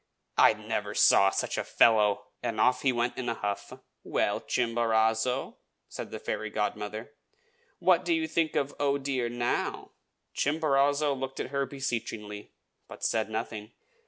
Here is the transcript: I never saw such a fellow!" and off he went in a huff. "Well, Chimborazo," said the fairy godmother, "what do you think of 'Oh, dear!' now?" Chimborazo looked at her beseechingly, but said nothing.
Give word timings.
I 0.39 0.53
never 0.53 0.95
saw 0.95 1.29
such 1.29 1.59
a 1.59 1.63
fellow!" 1.63 2.23
and 2.41 2.59
off 2.59 2.81
he 2.81 2.91
went 2.91 3.19
in 3.19 3.29
a 3.29 3.35
huff. 3.35 3.71
"Well, 4.03 4.39
Chimborazo," 4.41 5.57
said 5.89 6.09
the 6.09 6.17
fairy 6.17 6.49
godmother, 6.49 7.13
"what 7.77 8.03
do 8.03 8.11
you 8.11 8.27
think 8.27 8.55
of 8.55 8.73
'Oh, 8.79 8.97
dear!' 8.97 9.29
now?" 9.29 9.91
Chimborazo 10.33 11.13
looked 11.13 11.39
at 11.39 11.51
her 11.51 11.67
beseechingly, 11.67 12.51
but 12.87 13.03
said 13.03 13.29
nothing. 13.29 13.73